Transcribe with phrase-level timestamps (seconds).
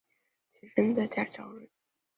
[0.49, 1.69] 起身在家里找人